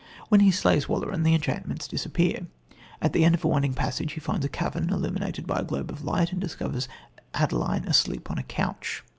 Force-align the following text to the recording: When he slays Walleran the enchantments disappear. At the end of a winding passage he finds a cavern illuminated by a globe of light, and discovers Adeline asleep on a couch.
When 0.29 0.39
he 0.41 0.49
slays 0.49 0.87
Walleran 0.89 1.21
the 1.21 1.35
enchantments 1.35 1.87
disappear. 1.87 2.47
At 3.03 3.13
the 3.13 3.23
end 3.23 3.35
of 3.35 3.45
a 3.45 3.47
winding 3.47 3.75
passage 3.75 4.13
he 4.13 4.19
finds 4.19 4.43
a 4.43 4.49
cavern 4.49 4.89
illuminated 4.89 5.45
by 5.45 5.59
a 5.59 5.63
globe 5.63 5.91
of 5.91 6.03
light, 6.03 6.31
and 6.31 6.41
discovers 6.41 6.87
Adeline 7.35 7.85
asleep 7.85 8.31
on 8.31 8.39
a 8.39 8.43
couch. 8.43 9.03